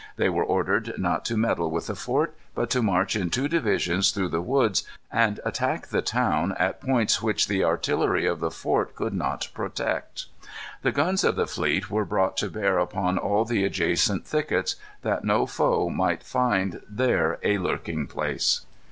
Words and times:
They 0.15 0.29
were 0.29 0.43
ordered 0.43 0.95
not 0.97 1.25
to 1.25 1.37
meddle 1.37 1.69
with 1.69 1.85
the 1.85 1.93
fort, 1.93 2.35
but 2.55 2.71
to 2.71 2.81
march 2.81 3.15
in 3.15 3.29
two 3.29 3.47
divisions 3.47 4.09
through 4.09 4.29
the 4.29 4.41
woods, 4.41 4.81
and 5.11 5.39
attack 5.45 5.89
the 5.89 6.01
town 6.01 6.55
at 6.57 6.81
points 6.81 7.21
which 7.21 7.47
the 7.47 7.63
artillery 7.63 8.25
of 8.25 8.39
the 8.39 8.49
fort 8.49 8.95
could 8.95 9.13
not 9.13 9.49
protect. 9.53 10.25
The 10.81 10.91
guns 10.91 11.23
of 11.23 11.35
the 11.35 11.45
fleet 11.45 11.91
were 11.91 12.03
brought 12.03 12.35
to 12.37 12.49
bear 12.49 12.79
upon 12.79 13.19
all 13.19 13.45
the 13.45 13.63
adjacent 13.63 14.25
thickets, 14.25 14.75
that 15.03 15.23
no 15.23 15.45
foe 15.45 15.91
might 15.91 16.23
find 16.23 16.81
there 16.89 17.37
a 17.43 17.59
lurking 17.59 18.07
place. 18.07 18.61